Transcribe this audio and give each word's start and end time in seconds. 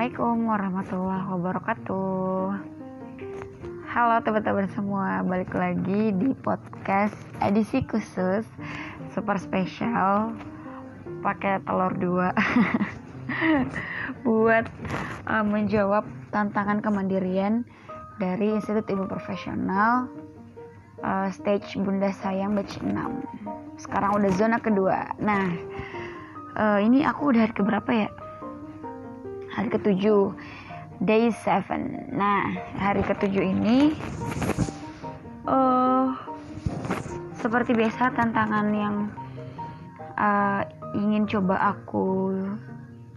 Assalamualaikum 0.00 0.48
warahmatullahi 0.48 1.26
wabarakatuh. 1.28 2.44
Halo 3.84 4.16
teman-teman 4.24 4.64
semua 4.72 5.20
Balik 5.20 5.52
lagi 5.52 6.16
di 6.16 6.32
podcast 6.40 7.12
edisi 7.44 7.84
khusus 7.84 8.48
Super 9.12 9.36
spesial 9.36 10.32
Pakai 11.20 11.60
telur 11.68 11.92
dua. 12.00 12.32
Buat 14.24 14.72
uh, 15.28 15.44
menjawab 15.44 16.08
tantangan 16.32 16.80
kemandirian 16.80 17.68
Dari 18.16 18.56
Institut 18.56 18.88
Ilmu 18.88 19.04
Profesional 19.04 20.08
uh, 21.04 21.28
Stage 21.28 21.76
Bunda 21.76 22.08
Sayang 22.08 22.56
batch 22.56 22.80
6 22.80 22.88
Sekarang 23.76 24.16
udah 24.16 24.32
zona 24.32 24.64
kedua. 24.64 25.12
Nah 25.20 25.52
uh, 26.56 26.80
ini 26.80 27.04
aku 27.04 27.36
udah 27.36 27.44
hari 27.44 27.52
keberapa 27.52 27.90
ya 27.92 28.08
hari 29.54 29.68
ketujuh. 29.70 30.34
Day 31.00 31.32
seven. 31.32 32.12
Nah 32.12 32.52
hari 32.76 33.00
ketujuh 33.00 33.40
ini 33.40 33.96
uh, 35.48 36.12
seperti 37.40 37.72
biasa 37.72 38.12
tantangan 38.12 38.68
yang 38.76 39.08
uh, 40.20 40.60
ingin 40.92 41.24
coba 41.24 41.72
aku 41.72 42.36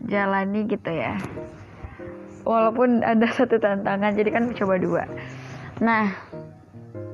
jalani 0.07 0.63
gitu 0.63 0.95
ya. 0.95 1.19
Walaupun 2.47 3.03
ada 3.03 3.27
satu 3.35 3.59
tantangan 3.59 4.15
jadi 4.15 4.31
kan 4.31 4.55
coba 4.55 4.79
dua. 4.79 5.03
Nah 5.83 6.07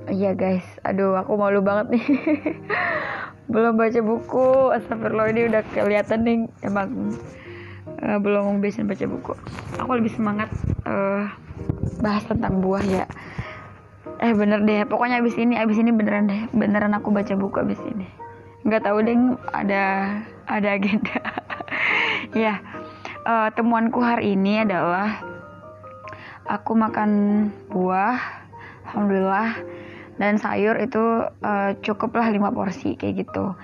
iya 0.06 0.38
guys. 0.38 0.66
Aduh 0.86 1.18
aku 1.18 1.34
malu 1.34 1.66
banget 1.66 1.98
nih. 1.98 2.06
Belum 3.52 3.74
baca 3.74 4.00
buku. 4.06 4.70
Astagfirullah 4.78 5.34
ini 5.34 5.50
udah 5.50 5.66
kelihatan 5.74 6.20
nih 6.22 6.38
emang 6.62 7.18
uh, 8.04 8.20
belum 8.20 8.58
membiasakan 8.58 8.88
baca 8.88 9.06
buku. 9.06 9.34
Aku 9.80 9.92
lebih 9.96 10.12
semangat 10.14 10.50
uh, 10.88 11.30
bahas 12.04 12.24
tentang 12.26 12.64
buah 12.64 12.84
ya. 12.84 13.06
Eh 14.20 14.36
bener 14.36 14.64
deh. 14.64 14.84
Pokoknya 14.88 15.24
abis 15.24 15.40
ini 15.40 15.56
abis 15.56 15.80
ini 15.80 15.96
beneran 15.96 16.28
deh. 16.28 16.42
Beneran 16.52 16.96
aku 16.96 17.12
baca 17.12 17.34
buku 17.36 17.60
abis 17.64 17.80
ini. 17.88 18.08
Nggak 18.68 18.88
tahu 18.88 19.04
deh 19.04 19.16
ada 19.52 19.84
ada 20.48 20.68
agenda. 20.76 21.18
Ya 22.30 22.62
uh, 23.26 23.50
temuanku 23.54 24.02
hari 24.02 24.34
ini 24.38 24.64
adalah 24.64 25.22
aku 26.50 26.74
makan 26.74 27.10
buah 27.70 28.18
alhamdulillah 28.90 29.60
dan 30.20 30.36
sayur 30.42 30.76
itu 30.82 31.30
uh, 31.46 31.72
cukuplah 31.80 32.28
5 32.28 32.42
porsi 32.52 32.98
kayak 32.98 33.28
gitu 33.28 33.56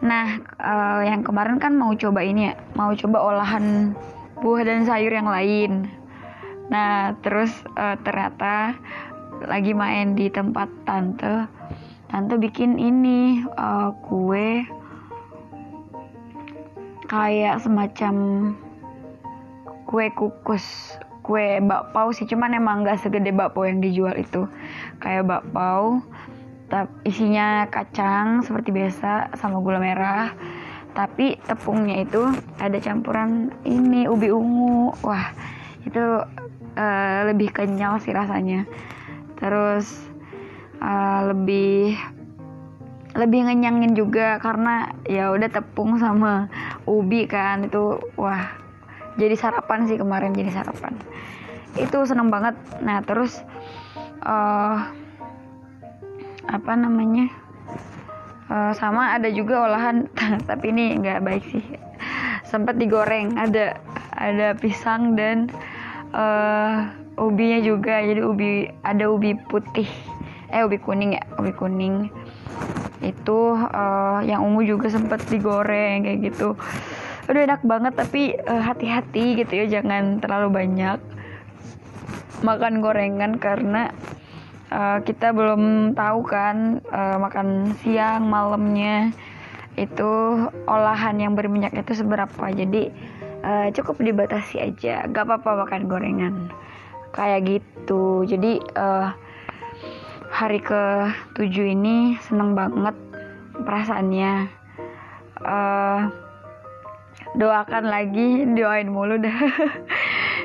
Nah, 0.00 0.40
uh, 0.56 1.04
yang 1.04 1.20
kemarin 1.20 1.60
kan 1.60 1.76
mau 1.76 1.92
coba 1.92 2.24
ini 2.24 2.48
ya, 2.48 2.54
mau 2.72 2.96
coba 2.96 3.20
olahan 3.20 3.92
buah 4.40 4.64
dan 4.64 4.88
sayur 4.88 5.12
yang 5.12 5.28
lain. 5.28 5.92
Nah, 6.72 7.12
terus 7.20 7.52
uh, 7.76 8.00
ternyata 8.00 8.80
lagi 9.44 9.76
main 9.76 10.16
di 10.16 10.32
tempat 10.32 10.72
tante, 10.88 11.44
tante 12.08 12.34
bikin 12.40 12.80
ini 12.80 13.44
uh, 13.60 13.92
kue 14.08 14.64
kayak 17.12 17.60
semacam 17.60 18.14
kue 19.84 20.06
kukus, 20.16 20.96
kue 21.20 21.60
bakpao 21.60 22.14
sih, 22.14 22.24
cuman 22.24 22.56
emang 22.56 22.86
nggak 22.86 23.04
segede 23.04 23.34
bakpao 23.36 23.68
yang 23.68 23.84
dijual 23.84 24.16
itu, 24.16 24.48
kayak 25.02 25.28
bakpao 25.28 26.00
isinya 27.02 27.66
kacang 27.66 28.46
seperti 28.46 28.70
biasa 28.70 29.34
sama 29.34 29.58
gula 29.58 29.82
merah. 29.82 30.30
Tapi 30.90 31.38
tepungnya 31.46 32.02
itu 32.02 32.22
ada 32.58 32.78
campuran 32.78 33.50
ini 33.66 34.06
ubi 34.06 34.30
ungu. 34.30 34.94
Wah 35.02 35.34
itu 35.86 36.02
uh, 36.78 37.18
lebih 37.30 37.50
kenyal 37.50 37.98
sih 38.02 38.14
rasanya. 38.14 38.66
Terus 39.38 39.86
uh, 40.82 41.30
lebih 41.30 41.94
lebih 43.10 43.50
ngenyangin 43.50 43.98
juga 43.98 44.38
karena 44.38 44.94
ya 45.02 45.34
udah 45.34 45.50
tepung 45.50 45.98
sama 45.98 46.46
ubi 46.86 47.26
kan 47.26 47.66
itu. 47.66 47.98
Wah 48.14 48.50
jadi 49.18 49.34
sarapan 49.34 49.90
sih 49.90 49.98
kemarin 49.98 50.34
jadi 50.34 50.54
sarapan. 50.54 50.94
Itu 51.78 52.02
seneng 52.06 52.30
banget. 52.30 52.54
Nah 52.82 53.02
terus 53.02 53.42
uh, 54.26 54.99
apa 56.50 56.74
namanya 56.74 57.30
uh, 58.50 58.72
sama 58.74 59.14
ada 59.14 59.30
juga 59.30 59.70
olahan 59.70 60.10
tapi 60.50 60.74
ini 60.74 60.98
nggak 60.98 61.22
baik 61.22 61.44
sih. 61.54 61.64
Sempat 62.44 62.76
digoreng 62.82 63.38
ada 63.38 63.78
ada 64.18 64.58
pisang 64.58 65.14
dan 65.14 65.48
uh, 66.10 66.90
ubinya 67.16 67.62
juga. 67.62 68.02
Jadi 68.02 68.20
ubi 68.20 68.66
ada 68.82 69.06
ubi 69.06 69.38
putih 69.48 69.86
eh 70.50 70.66
ubi 70.66 70.82
kuning 70.82 71.14
ya 71.14 71.22
ubi 71.38 71.54
kuning. 71.54 72.10
Itu 73.00 73.56
uh, 73.56 74.20
yang 74.26 74.42
ungu 74.42 74.66
juga 74.66 74.90
sempat 74.90 75.22
digoreng 75.30 76.04
kayak 76.04 76.34
gitu. 76.34 76.58
Udah 77.30 77.46
enak 77.46 77.62
banget 77.62 77.94
tapi 77.94 78.34
hati-hati 78.42 79.38
uh, 79.38 79.46
gitu 79.46 79.52
ya 79.54 79.78
jangan 79.78 80.18
terlalu 80.18 80.66
banyak 80.66 80.98
makan 82.42 82.80
gorengan 82.80 83.36
karena 83.36 83.92
uh, 84.70 84.98
kita 85.02 85.34
belum 85.34 85.92
tahu 85.98 86.20
kan 86.24 86.80
uh, 86.88 87.18
makan 87.18 87.74
siang 87.82 88.30
malamnya 88.30 89.10
itu 89.78 90.12
olahan 90.66 91.18
yang 91.18 91.34
berminyak 91.34 91.74
itu 91.74 92.02
seberapa. 92.02 92.50
Jadi 92.50 92.90
uh, 93.42 93.68
cukup 93.74 94.00
dibatasi 94.00 94.62
aja. 94.62 95.06
Gak 95.10 95.26
apa-apa 95.26 95.66
makan 95.66 95.86
gorengan. 95.90 96.34
Kayak 97.10 97.58
gitu. 97.58 98.24
Jadi 98.26 98.62
uh, 98.78 99.10
hari 100.30 100.62
ke 100.62 101.10
tujuh 101.34 101.74
ini 101.74 102.18
seneng 102.22 102.54
banget 102.54 102.94
perasaannya. 103.62 104.32
Uh, 105.40 106.12
doakan 107.38 107.86
lagi 107.86 108.42
doain 108.58 108.90
mulu 108.90 109.14
dah 109.22 109.32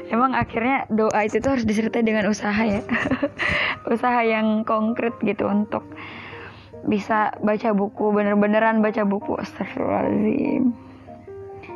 emang 0.09 0.38
akhirnya 0.38 0.85
doa 0.91 1.25
itu 1.25 1.41
tuh 1.41 1.57
harus 1.57 1.66
disertai 1.66 2.05
dengan 2.05 2.29
usaha 2.29 2.57
ya. 2.61 2.81
Usaha 3.93 4.21
yang 4.25 4.66
konkret 4.66 5.13
gitu 5.21 5.45
untuk 5.45 5.85
bisa 6.85 7.33
baca 7.41 7.73
buku 7.73 8.13
bener-beneran 8.13 8.81
baca 8.81 9.05
buku. 9.05 9.38
Astagfirullahaladzim. 9.38 10.73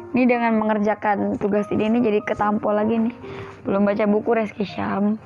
Ini 0.09 0.25
dengan 0.25 0.57
mengerjakan 0.57 1.38
tugas 1.38 1.69
ini, 1.69 1.85
ini 1.85 2.01
jadi 2.01 2.19
ketampol 2.25 2.73
lagi 2.73 2.97
nih. 2.97 3.16
Belum 3.62 3.85
baca 3.85 4.09
buku 4.09 4.29
Reski 4.34 4.66
Syam. 4.66 5.22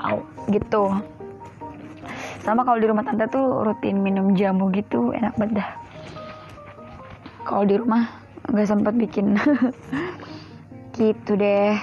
Au, 0.00 0.24
gitu. 0.48 0.88
Sama 2.44 2.64
kalau 2.64 2.80
di 2.80 2.88
rumah 2.88 3.04
tante 3.04 3.28
tuh 3.28 3.64
rutin 3.64 4.04
minum 4.04 4.36
jamu 4.36 4.68
gitu 4.72 5.12
enak 5.16 5.36
banget 5.36 5.64
dah. 5.64 5.70
Kalau 7.44 7.64
di 7.68 7.76
rumah 7.76 8.23
nggak 8.48 8.68
sempat 8.68 8.94
bikin. 8.96 9.38
Gitu 10.96 11.32
deh. 11.34 11.74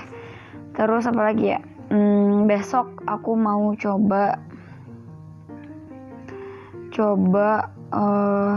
Terus 0.71 1.03
apa 1.09 1.21
lagi 1.31 1.57
ya? 1.57 1.59
Hmm, 1.91 2.47
besok 2.47 3.03
aku 3.03 3.35
mau 3.35 3.75
coba. 3.75 4.39
Coba 6.91 7.71
uh, 7.91 8.55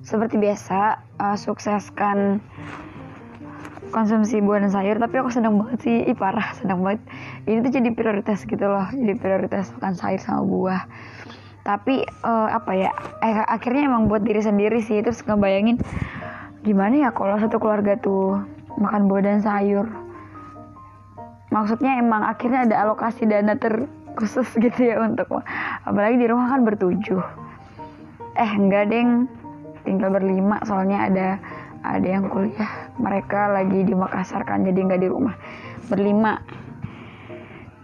seperti 0.00 0.40
biasa 0.40 1.00
uh, 1.20 1.36
sukseskan 1.36 2.40
konsumsi 3.92 4.40
buah 4.40 4.64
dan 4.64 4.72
sayur. 4.72 4.96
Tapi 4.96 5.14
aku 5.20 5.28
senang 5.28 5.60
banget 5.60 5.78
sih. 5.84 5.96
Ih, 6.08 6.16
parah 6.16 6.56
senang 6.56 6.80
banget. 6.80 7.04
Ini 7.44 7.60
tuh 7.60 7.72
jadi 7.74 7.88
prioritas 7.92 8.48
gitu 8.48 8.64
loh. 8.64 8.88
Jadi 8.88 9.12
prioritas 9.20 9.68
makan 9.76 9.94
sayur 9.98 10.20
sama 10.22 10.42
buah. 10.46 10.82
Tapi 11.60 12.08
uh, 12.24 12.48
apa 12.56 12.72
ya? 12.72 12.90
Eh, 13.20 13.44
akhirnya 13.44 13.92
emang 13.92 14.08
buat 14.08 14.24
diri 14.24 14.40
sendiri 14.40 14.80
sih. 14.80 15.04
Terus 15.04 15.20
ngebayangin 15.20 15.76
gimana 16.60 17.08
ya 17.08 17.10
kalau 17.16 17.40
satu 17.40 17.56
keluarga 17.56 17.96
tuh 17.96 18.36
makan 18.76 19.08
buah 19.08 19.22
dan 19.24 19.40
sayur? 19.40 19.88
Maksudnya 21.50 21.98
emang 21.98 22.22
akhirnya 22.22 22.68
ada 22.68 22.76
alokasi 22.86 23.26
dana 23.26 23.56
terkhusus 23.56 24.46
gitu 24.64 24.80
ya 24.92 25.00
untuk 25.02 25.42
apalagi 25.82 26.20
di 26.20 26.26
rumah 26.28 26.52
kan 26.52 26.62
bertujuh. 26.62 27.22
Eh 28.36 28.50
enggak 28.54 28.92
deng. 28.92 29.26
Tinggal 29.80 30.12
berlima 30.12 30.60
soalnya 30.68 31.08
ada 31.08 31.28
ada 31.80 32.04
yang 32.04 32.28
kuliah. 32.28 32.92
Mereka 33.00 33.56
lagi 33.56 33.80
di 33.82 33.96
Makassar 33.96 34.44
kan 34.44 34.62
jadi 34.62 34.78
nggak 34.84 35.00
di 35.00 35.08
rumah. 35.08 35.34
Berlima. 35.88 36.38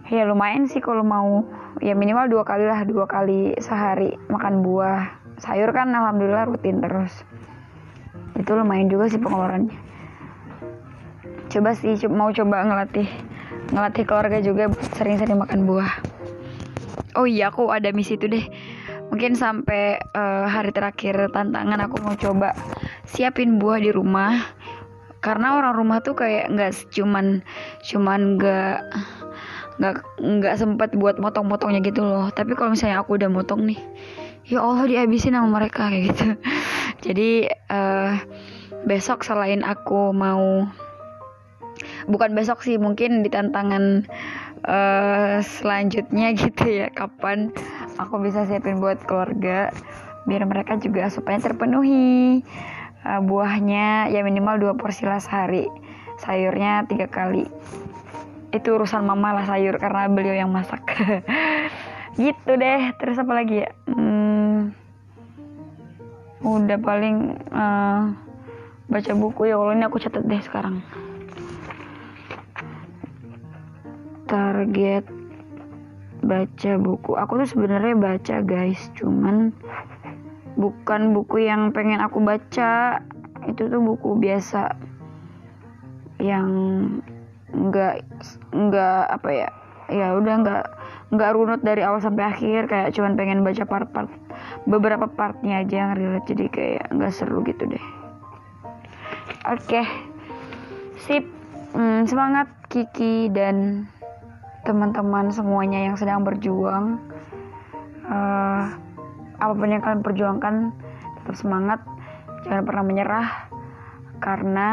Ya 0.07 0.23
lumayan 0.23 0.69
sih 0.69 0.79
kalau 0.79 1.01
mau. 1.03 1.43
Ya 1.81 1.93
minimal 1.93 2.29
dua 2.29 2.43
kali 2.45 2.65
lah 2.65 2.85
dua 2.85 3.09
kali 3.09 3.57
sehari 3.57 4.15
makan 4.29 4.61
buah. 4.61 5.17
Sayur 5.41 5.69
kan 5.73 5.93
alhamdulillah 5.93 6.49
rutin 6.49 6.81
terus 6.81 7.13
itu 8.37 8.51
lumayan 8.53 8.87
juga 8.87 9.09
sih 9.09 9.19
pengeluarannya. 9.19 9.73
Coba 11.49 11.73
sih 11.73 11.97
mau 12.07 12.29
coba 12.29 12.63
ngelatih 12.63 13.07
ngelatih 13.73 14.03
keluarga 14.07 14.37
juga 14.39 14.69
sering-sering 14.95 15.41
makan 15.41 15.65
buah. 15.65 15.91
Oh 17.17 17.25
iya 17.25 17.49
aku 17.49 17.73
ada 17.73 17.89
misi 17.89 18.15
itu 18.15 18.29
deh. 18.29 18.45
Mungkin 19.09 19.33
sampai 19.33 19.97
uh, 20.13 20.45
hari 20.45 20.69
terakhir 20.69 21.31
tantangan 21.31 21.79
aku 21.81 21.97
mau 22.03 22.13
coba 22.13 22.53
siapin 23.07 23.57
buah 23.57 23.81
di 23.81 23.89
rumah. 23.89 24.37
Karena 25.17 25.57
orang 25.57 25.73
rumah 25.73 25.99
tuh 26.05 26.13
kayak 26.13 26.53
nggak 26.53 26.71
cuman 26.93 27.41
cuman 27.81 28.37
nggak 28.37 28.77
nggak 29.81 29.95
nggak 30.21 30.55
sempat 30.55 30.93
buat 30.93 31.17
motong-motongnya 31.17 31.81
gitu 31.81 32.05
loh. 32.05 32.29
Tapi 32.29 32.53
kalau 32.53 32.77
misalnya 32.77 33.01
aku 33.01 33.17
udah 33.17 33.31
motong 33.31 33.65
nih 33.65 33.79
ya 34.47 34.63
Allah 34.63 34.87
dihabisin 34.87 35.35
sama 35.35 35.59
mereka 35.59 35.91
kayak 35.91 36.15
gitu 36.15 36.25
jadi 37.07 37.55
uh, 37.71 38.19
besok 38.83 39.23
selain 39.23 39.63
aku 39.63 40.11
mau 40.11 40.67
bukan 42.11 42.35
besok 42.35 42.67
sih 42.67 42.75
mungkin 42.75 43.23
di 43.23 43.31
tantangan 43.31 44.03
uh, 44.67 45.39
selanjutnya 45.39 46.35
gitu 46.39 46.67
ya 46.67 46.91
kapan 46.91 47.55
aku 47.95 48.19
bisa 48.19 48.43
siapin 48.43 48.83
buat 48.83 48.99
keluarga 49.07 49.71
biar 50.27 50.43
mereka 50.43 50.75
juga 50.77 51.07
supaya 51.07 51.39
terpenuhi. 51.39 52.43
Uh, 53.07 53.23
buahnya 53.23 54.11
ya 54.11 54.19
minimal 54.19 54.59
dua 54.59 54.73
porsi 54.75 55.07
lah 55.07 55.23
sehari 55.23 55.71
sayurnya 56.19 56.83
tiga 56.91 57.07
kali. 57.07 57.47
Itu 58.51 58.75
urusan 58.75 59.07
mama 59.07 59.31
lah 59.31 59.47
sayur 59.47 59.79
karena 59.79 60.11
beliau 60.11 60.35
yang 60.35 60.51
masak. 60.51 60.83
Gitu 62.19 62.51
deh 62.57 62.91
terus 62.97 63.21
apa 63.21 63.31
lagi 63.31 63.63
ya? 63.63 63.69
Hmm, 63.87 64.16
udah 66.47 66.79
paling 66.79 67.35
uh, 67.51 68.15
baca 68.87 69.11
buku. 69.17 69.51
Ya 69.51 69.59
kalau 69.59 69.73
ini 69.75 69.83
aku 69.83 69.99
catat 69.99 70.23
deh 70.23 70.39
sekarang. 70.39 70.79
Target 74.27 75.03
baca 76.23 76.71
buku. 76.79 77.11
Aku 77.19 77.39
tuh 77.43 77.47
sebenarnya 77.47 77.95
baca 77.99 78.35
guys. 78.43 78.79
Cuman 78.95 79.51
bukan 80.55 81.11
buku 81.11 81.43
yang 81.43 81.75
pengen 81.75 81.99
aku 81.99 82.23
baca. 82.23 83.03
Itu 83.47 83.67
tuh 83.67 83.79
buku 83.83 84.15
biasa 84.19 84.75
yang 86.17 86.49
enggak 87.53 88.03
enggak 88.51 89.05
apa 89.07 89.29
ya 89.29 89.49
ya 89.87 90.07
udah 90.17 90.33
enggak 90.43 90.65
enggak 91.07 91.33
runut 91.35 91.61
dari 91.63 91.81
awal 91.87 92.03
sampai 92.03 92.27
akhir 92.27 92.67
kayak 92.67 92.91
cuman 92.91 93.15
pengen 93.15 93.39
baca 93.43 93.63
part-part 93.63 94.11
beberapa 94.67 95.07
partnya 95.07 95.63
aja 95.63 95.87
yang 95.87 95.91
relate 95.95 96.27
jadi 96.27 96.45
kayak 96.51 96.85
enggak 96.91 97.15
seru 97.15 97.39
gitu 97.47 97.63
deh. 97.67 97.85
Oke 99.47 99.81
okay. 99.81 99.85
sip. 101.07 101.25
Hmm, 101.75 102.09
semangat 102.09 102.47
Kiki 102.71 103.29
dan 103.29 103.85
teman-teman 104.67 105.31
semuanya 105.31 105.87
yang 105.87 105.95
sedang 105.95 106.25
berjuang. 106.25 106.99
Uh, 108.07 108.71
apa 109.37 109.53
pun 109.53 109.69
yang 109.69 109.83
kalian 109.83 110.03
perjuangkan 110.03 110.55
tetap 111.21 111.35
semangat. 111.37 111.79
Jangan 112.47 112.63
pernah 112.63 112.83
menyerah 112.87 113.27
karena 114.17 114.69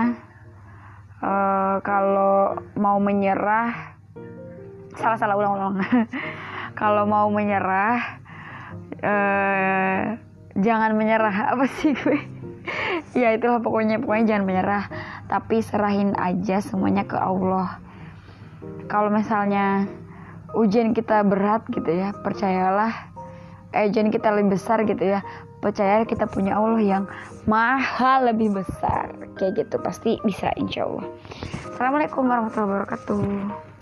uh, 1.22 1.76
kalau 1.82 2.58
mau 2.78 2.98
menyerah 2.98 3.93
salah 4.98 5.18
salah 5.18 5.36
ulang-ulang. 5.38 5.82
Kalau 6.80 7.06
mau 7.06 7.30
menyerah 7.30 8.18
uh, 9.02 10.00
jangan 10.58 10.94
menyerah. 10.94 11.34
Apa 11.54 11.66
sih 11.80 11.94
gue? 11.94 12.18
Ya 13.14 13.34
itulah 13.34 13.60
pokoknya. 13.60 14.02
Pokoknya 14.02 14.34
jangan 14.34 14.44
menyerah 14.46 14.84
tapi 15.26 15.60
serahin 15.64 16.14
aja 16.18 16.62
semuanya 16.62 17.06
ke 17.06 17.18
Allah. 17.18 17.80
Kalau 18.86 19.08
misalnya 19.08 19.88
ujian 20.54 20.94
kita 20.94 21.24
berat 21.26 21.66
gitu 21.70 21.90
ya 21.90 22.14
percayalah. 22.14 23.12
Eh 23.74 23.90
jangan 23.90 24.14
kita 24.14 24.30
lebih 24.30 24.54
besar 24.54 24.86
gitu 24.86 25.02
ya 25.02 25.20
percaya 25.58 26.04
kita 26.04 26.28
punya 26.28 26.60
Allah 26.60 26.78
yang 26.84 27.04
mahal 27.48 28.28
lebih 28.28 28.52
besar. 28.52 29.10
Kayak 29.34 29.66
gitu 29.66 29.76
pasti 29.80 30.20
bisa 30.22 30.52
insya 30.60 30.86
Allah. 30.86 31.08
Assalamualaikum 31.74 32.22
warahmatullahi 32.28 32.70
wabarakatuh 32.70 33.73